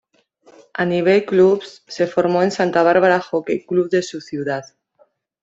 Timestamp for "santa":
2.49-2.81